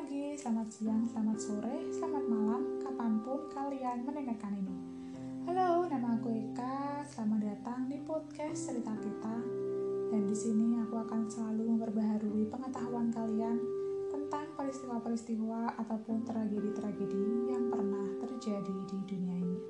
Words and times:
pagi, 0.00 0.32
selamat 0.32 0.68
siang, 0.72 1.04
selamat 1.12 1.36
sore, 1.36 1.76
selamat 1.92 2.24
malam, 2.24 2.80
kapan 2.80 3.20
pun 3.20 3.36
kalian 3.52 4.00
mendengarkan 4.00 4.56
ini. 4.56 4.76
Halo, 5.44 5.84
nama 5.92 6.16
aku 6.16 6.32
Eka. 6.32 7.04
Selamat 7.04 7.44
datang 7.44 7.84
di 7.84 8.00
podcast 8.08 8.72
cerita 8.72 8.96
kita. 8.96 9.36
Dan 10.08 10.24
di 10.24 10.32
sini 10.32 10.80
aku 10.80 11.04
akan 11.04 11.28
selalu 11.28 11.76
memperbaharui 11.76 12.48
pengetahuan 12.48 13.12
kalian 13.12 13.60
tentang 14.08 14.48
peristiwa-peristiwa 14.56 15.76
ataupun 15.76 16.24
tragedi-tragedi 16.24 17.52
yang 17.52 17.68
pernah 17.68 18.08
terjadi 18.24 18.76
di 18.88 18.98
dunia 19.04 19.36
ini. 19.36 19.60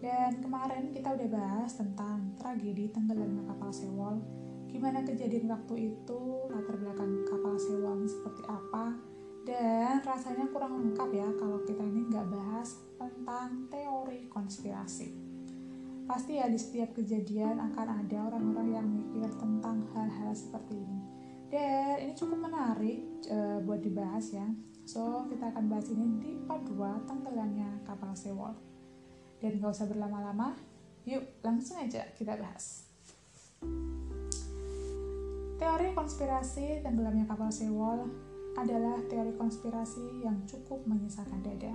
Dan 0.00 0.40
kemarin 0.40 0.88
kita 0.96 1.20
udah 1.20 1.28
bahas 1.28 1.76
tentang 1.76 2.32
tragedi 2.40 2.88
tenggelamnya 2.88 3.44
kapal 3.52 3.68
Sewol 3.68 4.24
gimana 4.72 5.04
kejadian 5.04 5.52
waktu 5.52 5.92
itu, 5.92 6.20
latar 6.50 6.74
belakang 6.74 7.22
kapal 7.30 7.54
sewa 7.54 7.94
seperti 8.10 8.42
apa, 8.50 9.13
dan 9.44 10.00
rasanya 10.00 10.48
kurang 10.48 10.80
lengkap 10.80 11.10
ya 11.12 11.28
kalau 11.36 11.60
kita 11.68 11.84
ini 11.84 12.08
nggak 12.08 12.32
bahas 12.32 12.80
tentang 12.96 13.68
teori 13.68 14.24
konspirasi. 14.32 15.12
Pasti 16.08 16.40
ya 16.40 16.48
di 16.48 16.56
setiap 16.56 16.96
kejadian 16.96 17.60
akan 17.60 18.04
ada 18.04 18.18
orang-orang 18.32 18.68
yang 18.72 18.88
mikir 18.88 19.28
tentang 19.36 19.84
hal-hal 19.92 20.32
seperti 20.32 20.80
ini. 20.80 21.00
Dan 21.52 22.08
ini 22.08 22.12
cukup 22.16 22.40
menarik 22.40 23.00
e, 23.24 23.36
buat 23.64 23.80
dibahas 23.84 24.32
ya. 24.32 24.48
So, 24.84 25.24
kita 25.32 25.48
akan 25.52 25.64
bahas 25.72 25.88
ini 25.88 26.04
di 26.20 26.30
part 26.44 26.64
2 26.68 27.08
tenggelamnya 27.08 27.84
kapal 27.88 28.12
Sewol. 28.12 28.52
Dan 29.40 29.60
gak 29.60 29.72
usah 29.76 29.88
berlama-lama, 29.88 30.56
yuk 31.08 31.24
langsung 31.40 31.80
aja 31.80 32.04
kita 32.16 32.36
bahas. 32.36 32.88
Teori 35.56 35.88
konspirasi 35.96 36.84
tenggelamnya 36.84 37.24
kapal 37.24 37.48
Sewol 37.48 38.12
adalah 38.54 39.02
teori 39.10 39.34
konspirasi 39.34 40.22
yang 40.22 40.38
cukup 40.46 40.82
menyisakan 40.86 41.42
dada. 41.42 41.74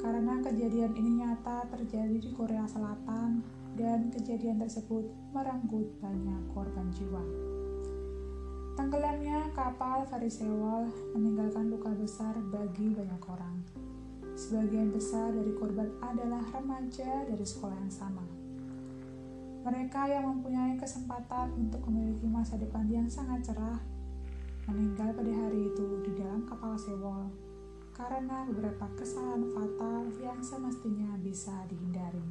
Karena 0.00 0.40
kejadian 0.40 0.96
ini 0.96 1.20
nyata 1.24 1.68
terjadi 1.68 2.16
di 2.16 2.30
Korea 2.32 2.64
Selatan 2.64 3.44
dan 3.76 4.08
kejadian 4.08 4.60
tersebut 4.60 5.08
merenggut 5.32 5.92
banyak 6.00 6.42
korban 6.52 6.88
jiwa. 6.92 7.20
Tenggelamnya 8.80 9.52
kapal 9.52 10.08
Feri 10.08 10.32
Sewol 10.32 10.88
meninggalkan 11.12 11.68
luka 11.68 11.92
besar 11.92 12.32
bagi 12.48 12.96
banyak 12.96 13.22
orang. 13.28 13.60
Sebagian 14.32 14.88
besar 14.88 15.36
dari 15.36 15.52
korban 15.52 15.92
adalah 16.00 16.40
remaja 16.48 17.28
dari 17.28 17.44
sekolah 17.44 17.76
yang 17.76 17.92
sama. 17.92 18.24
Mereka 19.60 20.08
yang 20.08 20.24
mempunyai 20.32 20.80
kesempatan 20.80 21.52
untuk 21.60 21.84
memiliki 21.92 22.24
masa 22.24 22.56
depan 22.56 22.88
yang 22.88 23.04
sangat 23.12 23.52
cerah 23.52 23.89
meninggal 24.70 25.10
pada 25.10 25.34
hari 25.34 25.66
itu 25.66 25.98
di 26.06 26.14
dalam 26.14 26.46
kapal 26.46 26.78
sewol 26.78 27.26
karena 27.90 28.46
beberapa 28.46 28.86
kesalahan 28.94 29.50
fatal 29.50 30.06
yang 30.22 30.38
semestinya 30.38 31.18
bisa 31.18 31.66
dihindari. 31.66 32.22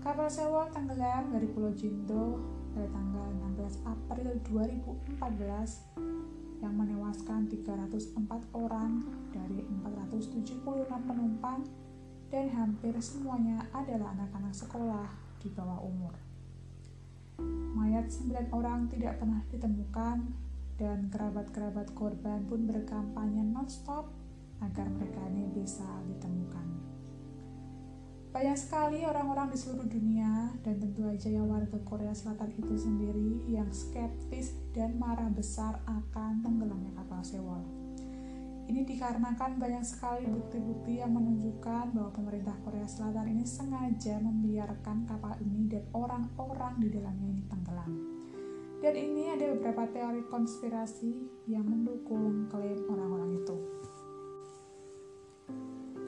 Kapal 0.00 0.32
sewol 0.32 0.72
tenggelam 0.72 1.28
dari 1.28 1.44
Pulau 1.52 1.76
Jindo 1.76 2.40
pada 2.72 2.88
tanggal 2.88 3.28
16 3.56 3.84
April 3.84 4.40
2014 4.48 6.64
yang 6.64 6.72
menewaskan 6.72 7.44
304 7.52 8.24
orang 8.56 9.04
dari 9.28 9.60
476 9.84 10.88
penumpang 10.88 11.68
dan 12.32 12.48
hampir 12.48 12.96
semuanya 13.04 13.68
adalah 13.76 14.16
anak-anak 14.16 14.56
sekolah 14.56 15.04
di 15.44 15.52
bawah 15.52 15.84
umur. 15.84 16.33
Mayat 17.74 18.10
sembilan 18.10 18.52
orang 18.54 18.86
tidak 18.90 19.18
pernah 19.18 19.42
ditemukan 19.50 20.18
dan 20.78 21.08
kerabat-kerabat 21.10 21.94
korban 21.94 22.46
pun 22.46 22.66
berkampanye 22.66 23.42
non-stop 23.42 24.10
agar 24.62 24.86
mereka 24.90 25.22
ini 25.30 25.50
bisa 25.54 25.86
ditemukan. 26.06 26.66
Banyak 28.34 28.58
sekali 28.58 29.06
orang-orang 29.06 29.54
di 29.54 29.58
seluruh 29.62 29.86
dunia 29.86 30.50
dan 30.66 30.82
tentu 30.82 31.06
aja 31.06 31.30
ya 31.30 31.46
warga 31.46 31.78
Korea 31.86 32.10
Selatan 32.10 32.50
itu 32.58 32.74
sendiri 32.74 33.46
yang 33.46 33.70
skeptis 33.70 34.58
dan 34.74 34.98
marah 34.98 35.30
besar 35.30 35.78
akan 35.86 36.42
tenggelamnya 36.42 36.90
kapal 36.98 37.22
Sewol. 37.22 37.83
Ini 38.64 38.80
dikarenakan 38.80 39.60
banyak 39.60 39.84
sekali 39.84 40.24
bukti-bukti 40.24 40.96
yang 41.04 41.12
menunjukkan 41.12 41.92
bahwa 41.92 42.08
pemerintah 42.16 42.56
Korea 42.64 42.88
Selatan 42.88 43.28
ini 43.28 43.44
sengaja 43.44 44.16
membiarkan 44.24 45.04
kapal 45.04 45.36
ini 45.44 45.68
dan 45.68 45.84
orang-orang 45.92 46.80
di 46.80 46.88
dalamnya 46.88 47.28
ini 47.28 47.44
tenggelam. 47.44 47.92
Dan 48.80 48.94
ini 48.96 49.28
ada 49.36 49.52
beberapa 49.52 49.84
teori 49.92 50.24
konspirasi 50.32 51.12
yang 51.44 51.68
mendukung 51.68 52.48
klaim 52.48 52.88
orang-orang 52.88 53.36
itu. 53.36 53.56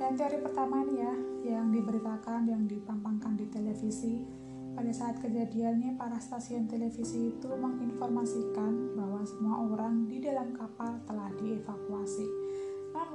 Dan 0.00 0.16
teori 0.16 0.40
pertama 0.40 0.80
ini 0.88 0.96
ya, 1.04 1.14
yang 1.60 1.68
diberitakan, 1.68 2.48
yang 2.48 2.64
dipampangkan 2.64 3.36
di 3.36 3.52
televisi, 3.52 4.24
pada 4.72 4.92
saat 4.92 5.20
kejadiannya 5.20 5.96
para 5.96 6.20
stasiun 6.20 6.68
televisi 6.68 7.36
itu 7.36 7.48
menginformasikan 7.48 8.96
bahwa 8.96 9.24
semua 9.24 9.56
orang 9.60 10.04
di 10.04 10.20
dalam 10.20 10.52
kapal 10.52 11.00
telah 11.08 11.32
dievakuasi 11.40 12.45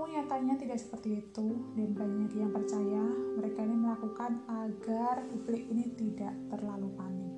namun 0.02 0.18
nyatanya 0.18 0.58
tidak 0.58 0.82
seperti 0.82 1.22
itu 1.22 1.62
dan 1.78 1.94
banyak 1.94 2.34
yang 2.34 2.50
percaya 2.50 3.06
mereka 3.38 3.62
ini 3.62 3.86
melakukan 3.86 4.42
agar 4.50 5.30
publik 5.30 5.70
ini 5.70 5.94
tidak 5.94 6.34
terlalu 6.50 6.90
panik. 6.98 7.30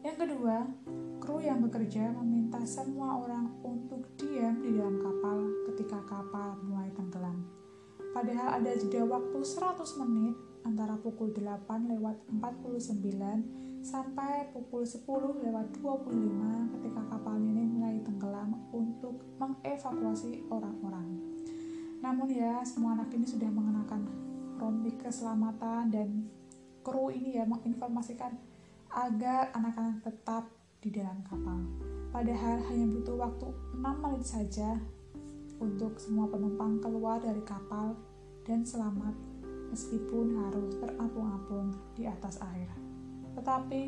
Yang 0.00 0.16
kedua, 0.24 0.72
kru 1.20 1.36
yang 1.44 1.60
bekerja 1.60 2.16
meminta 2.16 2.64
semua 2.64 3.20
orang 3.20 3.60
untuk 3.60 4.08
diam 4.16 4.56
di 4.64 4.72
dalam 4.72 5.04
kapal 5.04 5.52
ketika 5.68 6.00
kapal 6.08 6.56
mulai 6.64 6.88
tenggelam. 6.96 7.44
Padahal 8.16 8.56
ada 8.56 8.72
jeda 8.72 9.04
waktu 9.04 9.36
100 9.36 10.00
menit 10.00 10.32
antara 10.64 10.96
pukul 10.96 11.36
8 11.36 11.92
lewat 11.92 12.16
49 12.40 13.84
sampai 13.84 14.48
pukul 14.56 14.80
10 14.80 15.04
lewat 15.44 15.76
25 15.84 16.72
ketika 16.80 17.00
kapal 17.12 17.36
ini 17.36 17.68
mulai 17.68 18.00
tenggelam 18.00 18.64
untuk 18.72 19.20
mengevakuasi 19.36 20.48
orang-orang. 20.48 21.35
Namun 22.06 22.30
ya, 22.30 22.62
semua 22.62 22.94
anak 22.94 23.10
ini 23.18 23.26
sudah 23.26 23.50
mengenakan 23.50 24.06
rompi 24.62 24.94
keselamatan 24.94 25.90
dan 25.90 26.30
kru 26.86 27.10
ini 27.10 27.34
ya 27.34 27.42
menginformasikan 27.50 28.30
agar 28.94 29.50
anak-anak 29.50 30.06
tetap 30.06 30.46
di 30.78 30.94
dalam 30.94 31.18
kapal. 31.26 31.66
Padahal 32.14 32.62
hanya 32.70 32.86
butuh 32.94 33.18
waktu 33.18 33.50
6 33.74 33.82
menit 33.82 34.22
saja 34.22 34.78
untuk 35.58 35.98
semua 35.98 36.30
penumpang 36.30 36.78
keluar 36.78 37.18
dari 37.18 37.42
kapal 37.42 37.98
dan 38.46 38.62
selamat 38.62 39.18
meskipun 39.74 40.46
harus 40.46 40.78
terapung-apung 40.78 41.74
di 41.98 42.06
atas 42.06 42.38
air. 42.54 42.70
Tetapi 43.34 43.82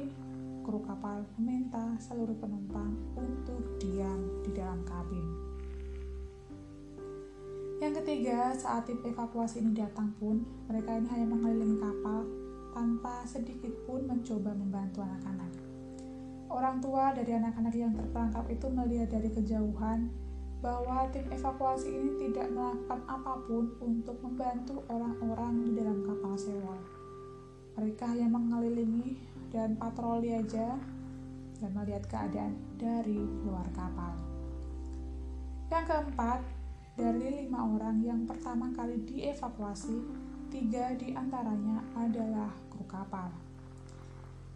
kru 0.66 0.82
kapal 0.82 1.22
meminta 1.38 1.94
seluruh 2.02 2.34
penumpang 2.34 2.98
untuk 3.14 3.78
diam 3.78 4.42
di 4.42 4.50
dalam 4.58 4.82
kabin. 4.82 5.57
Yang 7.78 8.02
ketiga, 8.02 8.50
saat 8.58 8.90
tim 8.90 8.98
evakuasi 9.06 9.62
ini 9.62 9.70
datang 9.70 10.10
pun, 10.18 10.42
mereka 10.66 10.98
ini 10.98 11.06
hanya 11.14 11.30
mengelilingi 11.30 11.78
kapal 11.78 12.26
tanpa 12.74 13.22
sedikit 13.22 13.70
pun 13.86 14.02
mencoba 14.02 14.50
membantu 14.50 15.06
anak-anak. 15.06 15.52
Orang 16.50 16.82
tua 16.82 17.14
dari 17.14 17.38
anak-anak 17.38 17.74
yang 17.78 17.94
terperangkap 17.94 18.50
itu 18.50 18.66
melihat 18.66 19.14
dari 19.14 19.30
kejauhan 19.30 20.10
bahwa 20.58 21.06
tim 21.14 21.22
evakuasi 21.30 21.94
ini 21.94 22.18
tidak 22.18 22.50
melakukan 22.50 22.98
apa 23.06 23.46
pun 23.46 23.70
untuk 23.78 24.18
membantu 24.26 24.82
orang-orang 24.90 25.70
di 25.70 25.70
dalam 25.78 26.02
kapal 26.02 26.34
sewol. 26.34 26.82
Mereka 27.78 28.10
hanya 28.10 28.26
mengelilingi 28.26 29.22
dan 29.54 29.78
patroli 29.78 30.34
aja 30.34 30.74
dan 31.62 31.70
melihat 31.78 32.02
keadaan 32.10 32.58
dari 32.74 33.22
luar 33.46 33.70
kapal. 33.70 34.19
Yang 35.70 35.84
keempat, 35.94 36.42
dari 36.98 37.46
lima 37.46 37.62
orang 37.62 38.02
yang 38.02 38.26
pertama 38.26 38.74
kali 38.74 38.98
dievakuasi, 39.06 40.02
tiga 40.50 40.90
di 40.98 41.14
antaranya 41.14 41.78
adalah 41.94 42.50
kru 42.66 42.82
kapal. 42.90 43.30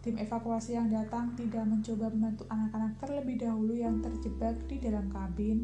Tim 0.03 0.19
evakuasi 0.19 0.75
yang 0.75 0.91
datang 0.91 1.31
tidak 1.39 1.63
mencoba 1.63 2.11
membantu 2.11 2.43
anak-anak 2.51 2.99
terlebih 2.99 3.39
dahulu 3.39 3.71
yang 3.71 4.03
terjebak 4.03 4.59
di 4.67 4.75
dalam 4.83 5.07
kabin, 5.07 5.63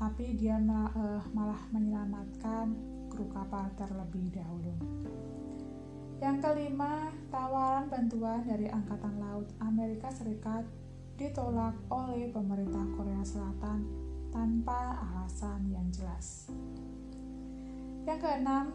tapi 0.00 0.32
dia 0.40 0.56
eh, 0.56 1.20
malah 1.36 1.60
menyelamatkan 1.68 2.72
kru 3.12 3.28
kapal 3.28 3.68
terlebih 3.76 4.32
dahulu. 4.32 4.72
Yang 6.24 6.36
kelima, 6.40 7.12
tawaran 7.28 7.92
bantuan 7.92 8.40
dari 8.48 8.72
Angkatan 8.72 9.20
Laut 9.20 9.52
Amerika 9.60 10.08
Serikat 10.08 10.64
ditolak 11.20 11.76
oleh 11.92 12.32
pemerintah 12.32 12.88
Korea 12.96 13.20
Selatan 13.20 14.09
tanpa 14.30 14.98
alasan 14.98 15.70
yang 15.70 15.86
jelas. 15.94 16.50
Yang 18.08 18.18
keenam, 18.26 18.66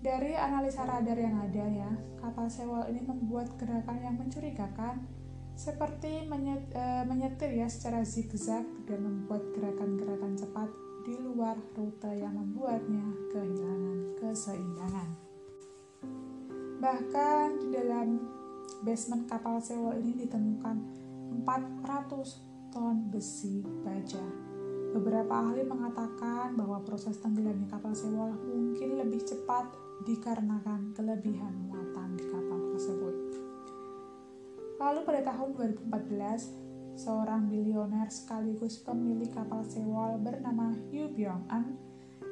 dari 0.00 0.32
analisa 0.32 0.88
radar 0.88 1.16
yang 1.20 1.36
ada 1.40 1.64
ya, 1.68 1.92
kapal 2.20 2.48
sewol 2.48 2.88
ini 2.88 3.04
membuat 3.04 3.52
gerakan 3.60 4.00
yang 4.00 4.16
mencurigakan 4.16 5.04
seperti 5.52 6.24
e, 6.24 6.84
menyetir 7.04 7.52
ya 7.52 7.68
secara 7.68 8.00
zigzag 8.00 8.64
dan 8.88 9.00
membuat 9.04 9.44
gerakan-gerakan 9.52 10.32
cepat 10.40 10.72
di 11.04 11.20
luar 11.20 11.56
rute 11.76 12.12
yang 12.16 12.32
membuatnya 12.32 13.04
kehilangan 13.28 13.98
keseimbangan. 14.16 15.08
Bahkan 16.80 17.46
di 17.60 17.68
dalam 17.76 18.08
basement 18.80 19.28
kapal 19.28 19.60
sewol 19.60 20.00
ini 20.00 20.24
ditemukan 20.24 20.76
400 21.44 22.72
ton 22.72 22.96
besi 23.12 23.60
baja. 23.84 24.49
Beberapa 24.90 25.30
ahli 25.30 25.62
mengatakan 25.62 26.58
bahwa 26.58 26.82
proses 26.82 27.14
tenggelamnya 27.22 27.70
kapal 27.70 27.94
sewol 27.94 28.34
mungkin 28.42 28.98
lebih 28.98 29.22
cepat 29.22 29.70
dikarenakan 30.02 30.90
kelebihan 30.98 31.54
muatan 31.70 32.18
di 32.18 32.26
kapal 32.26 32.58
tersebut. 32.74 33.14
Lalu 34.82 35.00
pada 35.06 35.20
tahun 35.30 35.54
2014, 35.86 36.98
seorang 36.98 37.46
bilioner 37.46 38.10
sekaligus 38.10 38.82
pemilik 38.82 39.30
kapal 39.30 39.62
sewol 39.62 40.18
bernama 40.18 40.74
Yu 40.90 41.06
Byung-an 41.14 41.78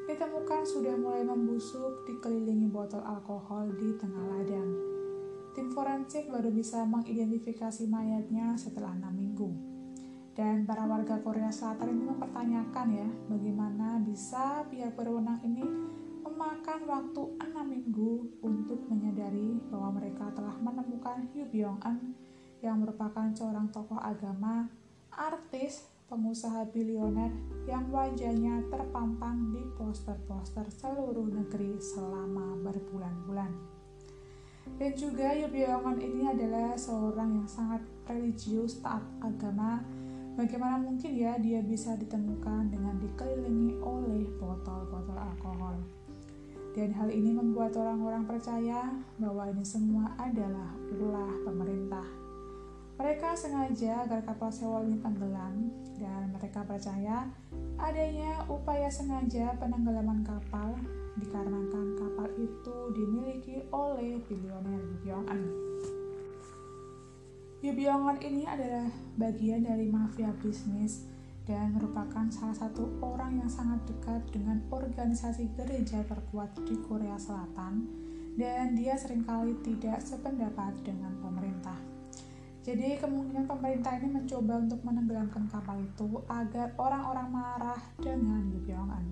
ditemukan 0.09 0.65
sudah 0.65 0.97
mulai 0.97 1.23
membusuk 1.23 2.09
dikelilingi 2.11 2.67
botol 2.73 3.05
alkohol 3.05 3.71
di 3.77 3.95
tengah 4.01 4.25
ladang. 4.35 4.71
Tim 5.53 5.71
forensik 5.71 6.27
baru 6.33 6.51
bisa 6.51 6.83
mengidentifikasi 6.89 7.87
mayatnya 7.87 8.57
setelah 8.57 8.97
enam 8.97 9.15
minggu. 9.15 9.78
Dan 10.39 10.63
para 10.71 10.87
warga 10.87 11.19
Korea 11.19 11.51
Selatan 11.51 11.99
ini 11.99 12.15
mempertanyakan 12.15 12.87
ya, 12.95 13.09
bagaimana 13.27 13.99
bisa 13.99 14.63
pihak 14.71 14.95
berwenang 14.95 15.43
ini 15.43 15.67
memakan 16.23 16.87
waktu 16.87 17.23
enam 17.43 17.67
minggu 17.67 18.39
untuk 18.47 18.87
menyadari 18.87 19.59
bahwa 19.67 19.99
mereka 19.99 20.31
telah 20.31 20.55
menemukan 20.63 21.27
Yu 21.35 21.43
Byung-an 21.51 22.15
yang 22.63 22.79
merupakan 22.79 23.27
seorang 23.35 23.67
tokoh 23.75 23.99
agama, 23.99 24.71
artis, 25.11 25.91
pengusaha 26.07 26.71
bilioner 26.71 27.35
yang 27.67 27.91
wajahnya 27.91 28.63
terpampang 28.71 29.51
di 29.51 29.67
poster-poster 29.75 30.71
seluruh 30.71 31.35
negeri 31.35 31.83
selama 31.83 32.63
berbulan-bulan. 32.63 33.79
Dan 34.79 34.93
juga 34.95 35.35
Yubiongon 35.35 35.99
ini 35.99 36.31
adalah 36.31 36.79
seorang 36.79 37.43
yang 37.43 37.49
sangat 37.51 37.83
religius, 38.07 38.79
taat 38.79 39.03
agama. 39.19 39.83
Bagaimana 40.39 40.79
mungkin 40.79 41.19
ya 41.19 41.35
dia 41.43 41.59
bisa 41.67 41.99
ditemukan 41.99 42.71
dengan 42.71 42.95
dikelilingi 43.03 43.83
oleh 43.83 44.23
botol-botol 44.39 45.19
alkohol. 45.19 45.83
Dan 46.79 46.95
hal 46.95 47.11
ini 47.11 47.35
membuat 47.35 47.75
orang-orang 47.75 48.23
percaya 48.23 48.95
bahwa 49.19 49.51
ini 49.51 49.67
semua 49.67 50.15
adalah 50.15 50.71
ulah 50.95 51.43
pemerintah 51.43 52.07
mereka 52.99 53.31
sengaja 53.39 54.03
agar 54.03 54.27
kapal 54.27 54.51
sewol 54.51 54.83
ini 54.83 54.99
tenggelam 54.99 55.71
dan 56.03 56.35
mereka 56.35 56.67
percaya 56.67 57.31
adanya 57.79 58.43
upaya 58.51 58.91
sengaja 58.91 59.55
penenggelaman 59.63 60.27
kapal 60.27 60.75
dikarenakan 61.23 61.95
kapal 61.95 62.27
itu 62.35 62.77
dimiliki 62.91 63.63
oleh 63.71 64.19
bilioner 64.27 64.83
Byong-an. 65.07 65.41
Byong-an 67.59 68.23
ini 68.23 68.47
adalah 68.47 68.87
bagian 69.19 69.67
dari 69.67 69.91
mafia 69.91 70.31
bisnis 70.39 71.11
dan 71.43 71.75
merupakan 71.75 72.31
salah 72.31 72.55
satu 72.55 72.87
orang 73.03 73.43
yang 73.43 73.51
sangat 73.51 73.83
dekat 73.83 74.23
dengan 74.31 74.63
organisasi 74.71 75.51
gereja 75.59 76.07
terkuat 76.07 76.55
di 76.63 76.79
Korea 76.87 77.19
Selatan 77.19 77.91
dan 78.39 78.79
dia 78.79 78.95
sering 78.95 79.27
kali 79.27 79.59
tidak 79.67 79.99
sependapat 80.07 80.71
dengan 80.87 81.11
pemerintah. 81.19 81.75
Jadi 82.63 82.95
kemungkinan 83.03 83.51
pemerintah 83.51 83.99
ini 83.99 84.07
mencoba 84.07 84.55
untuk 84.63 84.79
menenggelamkan 84.87 85.51
kapal 85.51 85.83
itu 85.83 86.23
agar 86.31 86.79
orang-orang 86.79 87.27
marah 87.27 87.81
dengan 87.99 88.55
Yubyeongan. 88.55 89.03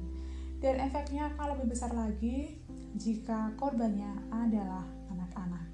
Dan 0.63 0.87
efeknya 0.87 1.35
akan 1.35 1.59
lebih 1.59 1.75
besar 1.75 1.91
lagi 1.91 2.55
jika 2.95 3.51
korbannya 3.59 4.13
adalah 4.31 4.87
anak-anak. 5.11 5.67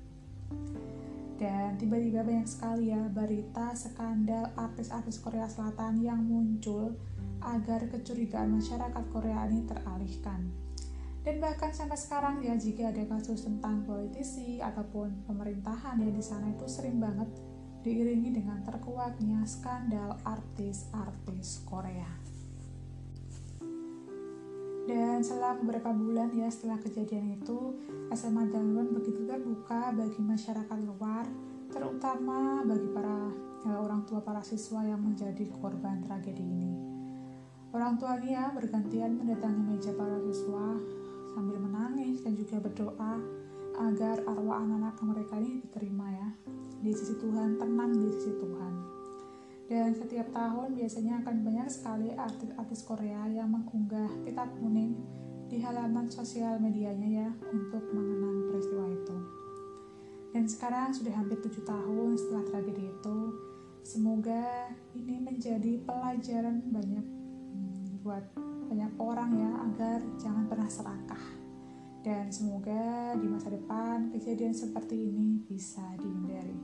Dan 1.40 1.80
tiba-tiba 1.80 2.22
banyak 2.22 2.46
sekali 2.46 2.92
ya 2.92 3.02
berita 3.10 3.74
skandal 3.74 4.52
artis-artis 4.54 5.18
Korea 5.18 5.48
Selatan 5.48 5.98
yang 6.00 6.22
muncul 6.22 6.94
agar 7.42 7.90
kecurigaan 7.90 8.54
masyarakat 8.54 9.04
Korea 9.10 9.50
ini 9.50 9.66
teralihkan. 9.66 10.52
Dan 11.22 11.38
bahkan 11.38 11.70
sampai 11.70 11.98
sekarang 11.98 12.42
ya 12.42 12.58
jika 12.58 12.90
ada 12.90 13.06
kasus 13.06 13.46
tentang 13.46 13.86
politisi 13.86 14.58
ataupun 14.58 15.26
pemerintahan 15.26 16.02
ya 16.02 16.10
di 16.10 16.22
sana 16.22 16.50
itu 16.50 16.66
sering 16.66 16.98
banget 16.98 17.30
diiringi 17.82 18.30
dengan 18.30 18.62
terkuaknya 18.62 19.42
skandal 19.46 20.18
artis-artis 20.22 21.62
Korea. 21.66 22.21
Dan 24.82 25.22
setelah 25.22 25.54
beberapa 25.62 25.94
bulan 25.94 26.34
ya 26.34 26.50
setelah 26.50 26.82
kejadian 26.82 27.38
itu, 27.38 27.78
SMA 28.10 28.50
Dalwon 28.50 28.90
begitu 28.90 29.22
terbuka 29.24 29.94
bagi 29.94 30.18
masyarakat 30.18 30.78
luar, 30.82 31.24
terutama 31.70 32.66
bagi 32.66 32.88
para 32.90 33.30
ya, 33.62 33.78
orang 33.78 34.02
tua 34.04 34.20
para 34.26 34.42
siswa 34.42 34.82
yang 34.82 34.98
menjadi 34.98 35.46
korban 35.62 36.02
tragedi 36.02 36.42
ini. 36.42 36.74
Orang 37.72 37.96
tua 37.96 38.20
ya 38.20 38.52
bergantian 38.52 39.16
mendatangi 39.16 39.62
meja 39.64 39.96
para 39.96 40.20
siswa 40.28 40.76
sambil 41.32 41.56
menangis 41.56 42.20
dan 42.20 42.36
juga 42.36 42.60
berdoa 42.60 43.16
agar 43.80 44.20
arwah 44.28 44.60
anak-anak 44.60 45.00
mereka 45.00 45.40
ini 45.40 45.64
diterima 45.64 46.06
ya 46.12 46.28
di 46.84 46.92
sisi 46.92 47.16
Tuhan, 47.16 47.56
tenang 47.56 47.96
di 47.96 48.10
sisi 48.12 48.34
Tuhan. 48.36 49.01
Dan 49.72 49.96
setiap 49.96 50.28
tahun 50.36 50.76
biasanya 50.76 51.24
akan 51.24 51.48
banyak 51.48 51.68
sekali 51.72 52.12
artis-artis 52.12 52.84
Korea 52.84 53.24
yang 53.24 53.48
mengunggah 53.56 54.20
pita 54.20 54.44
kuning 54.60 55.00
di 55.48 55.64
halaman 55.64 56.12
sosial 56.12 56.60
medianya 56.60 57.08
ya 57.24 57.28
untuk 57.48 57.80
mengenang 57.88 58.52
peristiwa 58.52 58.84
itu. 58.92 59.16
Dan 60.36 60.44
sekarang 60.44 60.92
sudah 60.92 61.16
hampir 61.16 61.40
tujuh 61.40 61.64
tahun 61.64 62.20
setelah 62.20 62.44
tragedi 62.52 62.84
itu, 62.84 63.18
semoga 63.80 64.76
ini 64.92 65.16
menjadi 65.24 65.80
pelajaran 65.88 66.68
banyak 66.68 67.06
hmm, 67.56 68.04
buat 68.04 68.28
banyak 68.68 68.92
orang 69.00 69.30
ya 69.40 69.50
agar 69.72 69.98
jangan 70.20 70.52
pernah 70.52 70.68
serakah. 70.68 71.24
Dan 72.04 72.28
semoga 72.28 73.16
di 73.16 73.24
masa 73.24 73.48
depan 73.48 74.12
kejadian 74.12 74.52
seperti 74.52 75.00
ini 75.00 75.40
bisa 75.48 75.96
dihindari. 75.96 76.60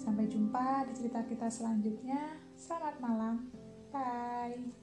Sampai 0.00 0.24
jumpa 0.32 0.88
di 0.88 0.92
cerita 0.96 1.20
kita 1.28 1.52
selanjutnya. 1.52 2.39
Selamat 2.60 3.00
malam. 3.00 3.48
Bye. 3.88 4.79